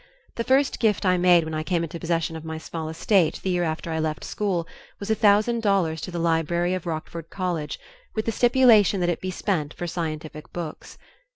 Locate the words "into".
1.83-1.99